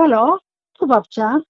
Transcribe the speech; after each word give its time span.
Halo, 0.00 0.38
tu 0.78 0.86
babcia. 0.86 1.40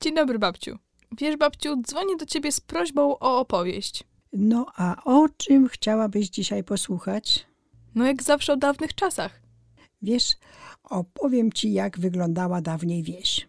Dzień 0.00 0.14
dobry, 0.14 0.38
babciu. 0.38 0.78
Wiesz, 1.18 1.36
babciu, 1.36 1.76
dzwonię 1.82 2.16
do 2.16 2.26
ciebie 2.26 2.52
z 2.52 2.60
prośbą 2.60 3.18
o 3.18 3.40
opowieść. 3.40 4.04
No 4.32 4.66
a 4.76 5.04
o 5.04 5.28
czym 5.36 5.68
chciałabyś 5.68 6.28
dzisiaj 6.28 6.64
posłuchać? 6.64 7.46
No 7.94 8.06
jak 8.06 8.22
zawsze 8.22 8.52
o 8.52 8.56
dawnych 8.56 8.94
czasach. 8.94 9.42
Wiesz, 10.02 10.32
opowiem 10.84 11.52
ci, 11.52 11.72
jak 11.72 11.98
wyglądała 11.98 12.60
dawniej 12.60 13.02
wieś. 13.02 13.48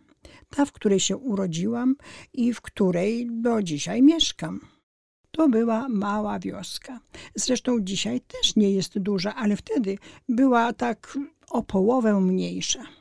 Ta, 0.50 0.66
w 0.66 0.72
której 0.72 1.00
się 1.00 1.18
urodziłam 1.18 1.96
i 2.34 2.54
w 2.54 2.62
której 2.62 3.28
do 3.32 3.64
dzisiaj 3.64 4.02
mieszkam. 4.02 4.60
To 5.32 5.50
była 5.50 5.90
mała 5.90 6.40
wioska. 6.40 7.00
Zresztą 7.36 7.80
dzisiaj 7.82 8.22
też 8.22 8.56
nie 8.56 8.72
jest 8.72 9.00
duża, 9.00 9.36
ale 9.36 9.56
wtedy 9.56 9.98
była 10.30 10.74
tak 10.74 11.18
o 11.50 11.64
połowę 11.64 12.22
mniejsza. 12.22 12.99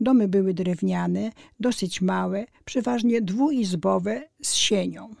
Domy 0.00 0.28
były 0.28 0.54
drewniane, 0.54 1.32
dosyć 1.60 2.00
małe, 2.00 2.46
przeważnie 2.64 3.22
dwuizbowe 3.22 4.22
z 4.42 4.54
sienią. 4.54 5.14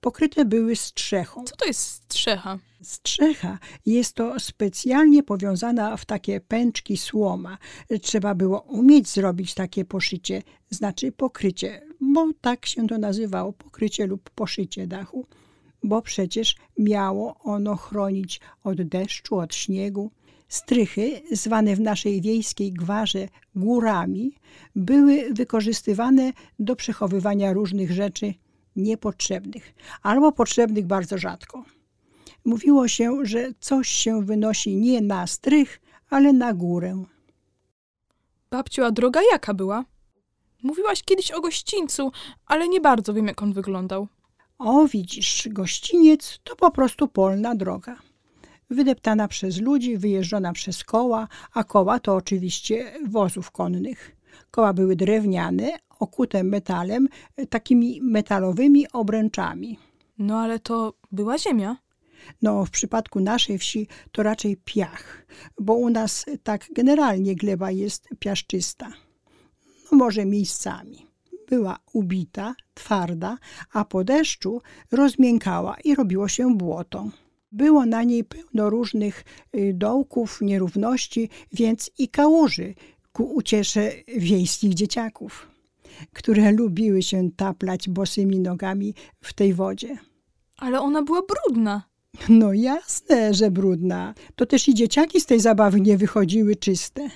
Pokryte 0.00 0.44
były 0.44 0.76
strzechą. 0.76 1.44
Co 1.44 1.56
to 1.56 1.66
jest 1.66 1.80
strzecha? 1.80 2.58
Strzecha 2.82 3.58
jest 3.86 4.14
to 4.14 4.40
specjalnie 4.40 5.22
powiązana 5.22 5.96
w 5.96 6.04
takie 6.04 6.40
pęczki 6.40 6.96
słoma. 6.96 7.58
Trzeba 8.02 8.34
było 8.34 8.60
umieć 8.60 9.08
zrobić 9.08 9.54
takie 9.54 9.84
poszycie, 9.84 10.42
znaczy 10.70 11.12
pokrycie, 11.12 11.82
bo 12.00 12.26
tak 12.40 12.66
się 12.66 12.86
to 12.86 12.98
nazywało, 12.98 13.52
pokrycie 13.52 14.06
lub 14.06 14.30
poszycie 14.30 14.86
dachu, 14.86 15.26
bo 15.82 16.02
przecież 16.02 16.56
miało 16.78 17.36
ono 17.38 17.76
chronić 17.76 18.40
od 18.64 18.82
deszczu, 18.82 19.38
od 19.38 19.54
śniegu. 19.54 20.10
Strychy, 20.48 21.22
zwane 21.32 21.76
w 21.76 21.80
naszej 21.80 22.20
wiejskiej 22.20 22.72
gwarze 22.72 23.28
górami, 23.54 24.34
były 24.76 25.34
wykorzystywane 25.34 26.32
do 26.58 26.76
przechowywania 26.76 27.52
różnych 27.52 27.92
rzeczy 27.92 28.34
niepotrzebnych 28.76 29.74
albo 30.02 30.32
potrzebnych 30.32 30.86
bardzo 30.86 31.18
rzadko. 31.18 31.64
Mówiło 32.44 32.88
się, 32.88 33.18
że 33.22 33.52
coś 33.60 33.88
się 33.88 34.22
wynosi 34.24 34.76
nie 34.76 35.00
na 35.00 35.26
strych, 35.26 35.80
ale 36.10 36.32
na 36.32 36.54
górę. 36.54 37.04
Babciu, 38.50 38.84
a 38.84 38.90
droga 38.90 39.20
jaka 39.32 39.54
była? 39.54 39.84
Mówiłaś 40.62 41.02
kiedyś 41.02 41.30
o 41.30 41.40
gościńcu, 41.40 42.12
ale 42.46 42.68
nie 42.68 42.80
bardzo 42.80 43.14
wiem, 43.14 43.26
jak 43.26 43.42
on 43.42 43.52
wyglądał. 43.52 44.08
O, 44.58 44.86
widzisz, 44.88 45.48
gościniec 45.50 46.40
to 46.44 46.56
po 46.56 46.70
prostu 46.70 47.08
polna 47.08 47.54
droga. 47.54 47.96
Wydeptana 48.70 49.28
przez 49.28 49.60
ludzi, 49.60 49.98
wyjeżdżona 49.98 50.52
przez 50.52 50.84
koła, 50.84 51.28
a 51.52 51.64
koła 51.64 51.98
to 52.00 52.14
oczywiście 52.14 52.92
wozów 53.08 53.50
konnych. 53.50 54.16
Koła 54.50 54.72
były 54.72 54.96
drewniane, 54.96 55.78
okute 55.98 56.44
metalem, 56.44 57.08
takimi 57.50 58.00
metalowymi 58.02 58.92
obręczami. 58.92 59.78
No 60.18 60.38
ale 60.38 60.58
to 60.58 60.94
była 61.12 61.38
ziemia. 61.38 61.76
No, 62.42 62.64
w 62.64 62.70
przypadku 62.70 63.20
naszej 63.20 63.58
wsi 63.58 63.88
to 64.12 64.22
raczej 64.22 64.56
piach, 64.56 65.26
bo 65.60 65.74
u 65.74 65.90
nas 65.90 66.24
tak 66.42 66.66
generalnie 66.74 67.36
gleba 67.36 67.70
jest 67.70 68.08
piaszczysta. 68.18 68.92
No, 69.92 69.98
może 69.98 70.24
miejscami. 70.24 71.06
Była 71.48 71.78
ubita, 71.92 72.54
twarda, 72.74 73.38
a 73.72 73.84
po 73.84 74.04
deszczu 74.04 74.62
rozmiękała 74.90 75.76
i 75.84 75.94
robiło 75.94 76.28
się 76.28 76.56
błoto. 76.56 77.10
Było 77.54 77.86
na 77.86 78.02
niej 78.02 78.24
pełno 78.24 78.70
różnych 78.70 79.24
y, 79.56 79.72
dołków, 79.74 80.40
nierówności, 80.40 81.28
więc 81.52 81.90
i 81.98 82.08
kałuży 82.08 82.74
ku 83.12 83.34
uciesze 83.34 83.92
wiejskich 84.16 84.74
dzieciaków, 84.74 85.48
które 86.12 86.52
lubiły 86.52 87.02
się 87.02 87.30
taplać 87.36 87.88
bosymi 87.88 88.40
nogami 88.40 88.94
w 89.20 89.32
tej 89.32 89.54
wodzie. 89.54 89.98
Ale 90.56 90.80
ona 90.80 91.02
była 91.02 91.22
brudna. 91.22 91.82
No 92.28 92.52
jasne, 92.52 93.34
że 93.34 93.50
brudna. 93.50 94.14
To 94.34 94.46
też 94.46 94.68
i 94.68 94.74
dzieciaki 94.74 95.20
z 95.20 95.26
tej 95.26 95.40
zabawy 95.40 95.80
nie 95.80 95.96
wychodziły 95.98 96.56
czyste. 96.56 97.08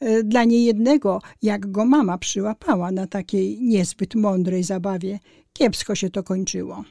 E, 0.00 0.22
Dla 0.22 0.44
niejednego, 0.44 1.20
jak 1.42 1.70
go 1.70 1.84
mama 1.84 2.18
przyłapała 2.18 2.92
na 2.92 3.06
takiej 3.06 3.60
niezbyt 3.62 4.14
mądrej 4.14 4.62
zabawie, 4.62 5.18
kiepsko 5.52 5.94
się 5.94 6.10
to 6.10 6.22
kończyło. 6.22 6.84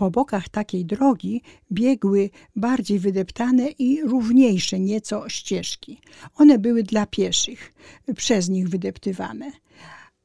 Po 0.00 0.10
bokach 0.10 0.48
takiej 0.48 0.84
drogi 0.84 1.42
biegły 1.72 2.30
bardziej 2.56 2.98
wydeptane 2.98 3.68
i 3.68 4.02
równiejsze 4.02 4.80
nieco 4.80 5.28
ścieżki. 5.28 6.00
One 6.34 6.58
były 6.58 6.82
dla 6.82 7.06
pieszych, 7.06 7.72
przez 8.16 8.48
nich 8.48 8.68
wydeptywane. 8.68 9.52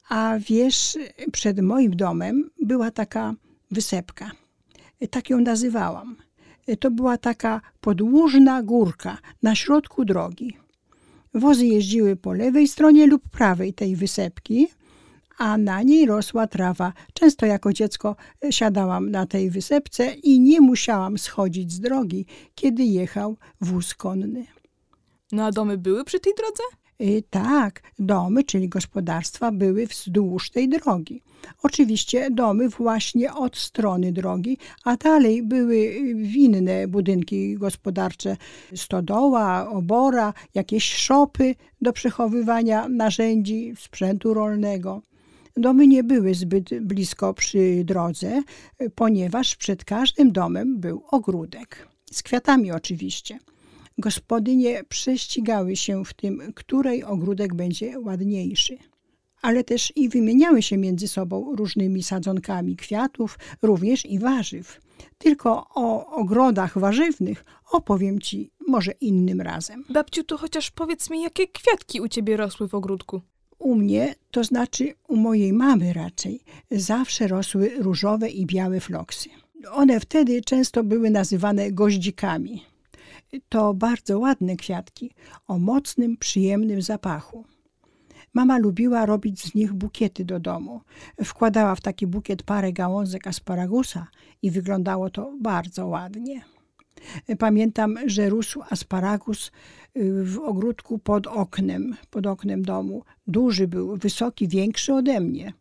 A 0.09 0.35
wiesz, 0.39 0.97
przed 1.31 1.59
moim 1.59 1.95
domem 1.95 2.49
była 2.61 2.91
taka 2.91 3.33
wysepka. 3.71 4.31
Tak 5.09 5.29
ją 5.29 5.41
nazywałam. 5.41 6.15
To 6.79 6.91
była 6.91 7.17
taka 7.17 7.61
podłużna 7.81 8.63
górka 8.63 9.17
na 9.43 9.55
środku 9.55 10.05
drogi. 10.05 10.57
Wozy 11.33 11.65
jeździły 11.65 12.15
po 12.15 12.33
lewej 12.33 12.67
stronie 12.67 13.07
lub 13.07 13.29
prawej 13.29 13.73
tej 13.73 13.95
wysepki, 13.95 14.67
a 15.37 15.57
na 15.57 15.83
niej 15.83 16.05
rosła 16.05 16.47
trawa. 16.47 16.93
Często 17.13 17.45
jako 17.45 17.73
dziecko 17.73 18.15
siadałam 18.49 19.11
na 19.11 19.25
tej 19.25 19.49
wysepce 19.49 20.13
i 20.13 20.39
nie 20.39 20.61
musiałam 20.61 21.17
schodzić 21.17 21.71
z 21.71 21.79
drogi, 21.79 22.25
kiedy 22.55 22.83
jechał 22.83 23.37
wóz 23.61 23.93
konny. 23.93 24.45
No 25.31 25.45
a 25.45 25.51
domy 25.51 25.77
były 25.77 26.03
przy 26.03 26.19
tej 26.19 26.33
drodze? 26.37 26.63
Y, 27.01 27.23
Tak, 27.29 27.81
domy, 27.99 28.43
czyli 28.43 28.69
gospodarstwa, 28.69 29.51
były 29.51 29.87
wzdłuż 29.87 30.49
tej 30.49 30.69
drogi. 30.69 31.21
Oczywiście 31.63 32.31
domy 32.31 32.69
właśnie 32.69 33.33
od 33.33 33.57
strony 33.57 34.11
drogi, 34.11 34.57
a 34.83 34.97
dalej 34.97 35.43
były 35.43 35.75
y, 35.75 35.99
inne 36.35 36.87
budynki 36.87 37.55
gospodarcze, 37.55 38.37
stodoła, 38.75 39.69
obora, 39.69 40.33
jakieś 40.53 40.93
szopy 40.93 41.55
do 41.81 41.93
przechowywania 41.93 42.87
narzędzi, 42.89 43.73
sprzętu 43.77 44.33
rolnego. 44.33 45.01
Domy 45.57 45.87
nie 45.87 46.03
były 46.03 46.33
zbyt 46.33 46.69
blisko 46.81 47.33
przy 47.33 47.83
drodze, 47.83 48.43
ponieważ 48.95 49.55
przed 49.55 49.85
każdym 49.85 50.31
domem 50.31 50.79
był 50.79 51.03
ogródek. 51.11 51.87
Z 52.11 52.23
kwiatami 52.23 52.71
oczywiście. 52.71 53.39
Gospodynie 53.97 54.83
prześcigały 54.89 55.75
się 55.75 56.05
w 56.05 56.13
tym, 56.13 56.41
której 56.55 57.03
ogródek 57.03 57.55
będzie 57.55 57.99
ładniejszy. 57.99 58.77
Ale 59.41 59.63
też 59.63 59.93
i 59.95 60.09
wymieniały 60.09 60.61
się 60.61 60.77
między 60.77 61.07
sobą 61.07 61.55
różnymi 61.55 62.03
sadzonkami 62.03 62.75
kwiatów, 62.75 63.39
również 63.61 64.05
i 64.05 64.19
warzyw. 64.19 64.81
Tylko 65.17 65.67
o 65.75 66.07
ogrodach 66.07 66.79
warzywnych 66.79 67.45
opowiem 67.71 68.19
ci 68.19 68.51
może 68.67 68.91
innym 68.91 69.41
razem. 69.41 69.83
Babciu, 69.89 70.23
to 70.23 70.37
chociaż 70.37 70.71
powiedz 70.71 71.09
mi, 71.09 71.21
jakie 71.21 71.47
kwiatki 71.47 72.01
u 72.01 72.07
ciebie 72.07 72.37
rosły 72.37 72.67
w 72.67 72.75
ogródku? 72.75 73.21
U 73.65 73.75
mnie, 73.75 74.15
to 74.31 74.43
znaczy 74.43 74.93
u 75.07 75.15
mojej 75.15 75.53
mamy 75.53 75.93
raczej, 75.93 76.39
zawsze 76.71 77.27
rosły 77.27 77.71
różowe 77.77 78.29
i 78.29 78.45
białe 78.45 78.79
floksy. 78.79 79.29
One 79.71 79.99
wtedy 79.99 80.41
często 80.41 80.83
były 80.83 81.09
nazywane 81.09 81.71
goździkami. 81.71 82.63
To 83.49 83.73
bardzo 83.73 84.19
ładne 84.19 84.55
kwiatki 84.55 85.11
o 85.47 85.59
mocnym, 85.59 86.17
przyjemnym 86.17 86.81
zapachu. 86.81 87.45
Mama 88.33 88.57
lubiła 88.57 89.05
robić 89.05 89.43
z 89.43 89.55
nich 89.55 89.73
bukiety 89.73 90.25
do 90.25 90.39
domu. 90.39 90.81
Wkładała 91.23 91.75
w 91.75 91.81
taki 91.81 92.07
bukiet 92.07 92.43
parę 92.43 92.73
gałązek 92.73 93.27
asparagusa 93.27 94.07
i 94.41 94.51
wyglądało 94.51 95.09
to 95.09 95.33
bardzo 95.41 95.87
ładnie. 95.87 96.41
Pamiętam, 97.39 97.97
że 98.05 98.29
rósł 98.29 98.61
asparagus 98.69 99.51
y, 99.97 100.23
w 100.23 100.39
ogródku 100.39 100.99
pod 100.99 101.27
oknem, 101.27 101.95
pod 102.09 102.25
oknem 102.25 102.61
domu. 102.61 103.03
Duży 103.27 103.67
był, 103.67 103.97
wysoki, 103.97 104.47
większy 104.47 104.93
ode 104.93 105.19
mnie. 105.19 105.53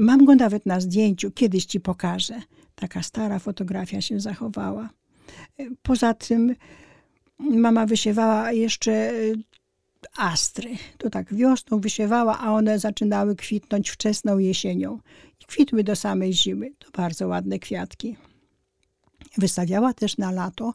Mam 0.00 0.24
go 0.24 0.34
nawet 0.34 0.66
na 0.66 0.80
zdjęciu, 0.80 1.30
kiedyś 1.30 1.64
ci 1.64 1.80
pokażę. 1.80 2.42
Taka 2.74 3.02
stara 3.02 3.38
fotografia 3.38 4.00
się 4.00 4.20
zachowała. 4.20 4.90
Poza 5.82 6.14
tym 6.14 6.54
mama 7.38 7.86
wysiewała 7.86 8.52
jeszcze 8.52 9.14
y, 9.14 9.34
astry. 10.16 10.70
To 10.98 11.10
tak 11.10 11.34
wiosną 11.34 11.80
wysiewała, 11.80 12.38
a 12.38 12.52
one 12.52 12.78
zaczynały 12.78 13.36
kwitnąć 13.36 13.90
wczesną 13.90 14.38
jesienią. 14.38 14.98
I 15.40 15.44
kwitły 15.44 15.84
do 15.84 15.96
samej 15.96 16.32
zimy. 16.32 16.70
To 16.78 16.90
bardzo 16.90 17.28
ładne 17.28 17.58
kwiatki. 17.58 18.16
Wystawiała 19.38 19.94
też 19.94 20.18
na 20.18 20.30
lato 20.30 20.74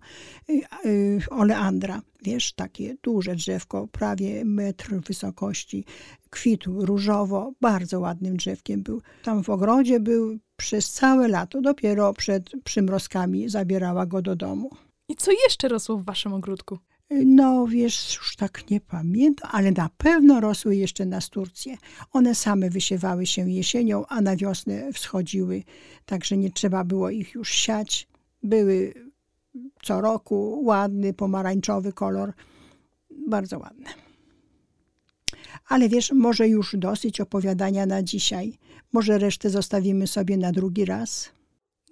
y, 0.49 0.61
y, 0.85 1.19
oleandra. 1.29 2.01
Wiesz, 2.23 2.53
takie 2.53 2.95
duże 3.03 3.35
drzewko, 3.35 3.87
prawie 3.87 4.45
metr 4.45 4.89
wysokości. 4.89 5.85
Kwitł 6.29 6.85
różowo, 6.85 7.53
bardzo 7.61 7.99
ładnym 7.99 8.37
drzewkiem 8.37 8.83
był. 8.83 9.01
Tam 9.23 9.43
w 9.43 9.49
ogrodzie 9.49 9.99
był 9.99 10.37
przez 10.57 10.91
całe 10.91 11.27
lato. 11.27 11.61
Dopiero 11.61 12.13
przed 12.13 12.51
przymrozkami 12.63 13.49
zabierała 13.49 14.05
go 14.05 14.21
do 14.21 14.35
domu. 14.35 14.69
I 15.07 15.15
co 15.15 15.31
jeszcze 15.31 15.67
rosło 15.67 15.97
w 15.97 16.05
waszym 16.05 16.33
ogródku? 16.33 16.77
No, 17.09 17.67
wiesz, 17.67 18.15
już 18.15 18.35
tak 18.35 18.69
nie 18.69 18.81
pamiętam, 18.81 19.49
ale 19.53 19.71
na 19.71 19.89
pewno 19.97 20.39
rosły 20.39 20.75
jeszcze 20.75 21.05
na 21.05 21.21
Turcję. 21.21 21.77
One 22.11 22.35
same 22.35 22.69
wysiewały 22.69 23.25
się 23.25 23.49
jesienią, 23.49 24.05
a 24.05 24.21
na 24.21 24.35
wiosnę 24.35 24.93
wschodziły, 24.93 25.63
także 26.05 26.37
nie 26.37 26.51
trzeba 26.51 26.83
było 26.83 27.09
ich 27.09 27.33
już 27.33 27.49
siać. 27.49 28.07
Były 28.45 28.93
co 29.83 30.01
roku 30.01 30.61
ładny, 30.63 31.13
pomarańczowy 31.13 31.93
kolor, 31.93 32.33
bardzo 33.27 33.59
ładne. 33.59 33.89
Ale 35.67 35.89
wiesz, 35.89 36.11
może 36.11 36.47
już 36.47 36.75
dosyć 36.77 37.21
opowiadania 37.21 37.85
na 37.85 38.03
dzisiaj. 38.03 38.57
Może 38.93 39.17
resztę 39.17 39.49
zostawimy 39.49 40.07
sobie 40.07 40.37
na 40.37 40.51
drugi 40.51 40.85
raz. 40.85 41.31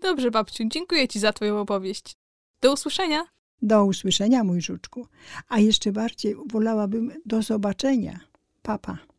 Dobrze, 0.02 0.32
babciu, 0.32 0.64
dziękuję 0.68 1.08
ci 1.08 1.20
za 1.20 1.34
twoją 1.34 1.60
opowieść. 1.60 2.16
Do 2.62 2.74
usłyszenia. 2.74 3.24
Do 3.62 3.86
usłyszenia, 3.86 4.44
mój 4.44 4.62
żuczku. 4.62 5.08
A 5.50 5.60
jeszcze 5.60 5.92
bardziej 5.92 6.36
wolałabym 6.52 7.12
do 7.26 7.42
zobaczenia. 7.42 8.20
Papa. 8.62 9.12